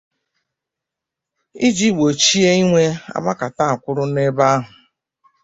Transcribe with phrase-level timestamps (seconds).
[1.67, 2.83] iji gbochie inwe
[3.17, 4.69] agbakata akwụrụ n'ebe ahụ.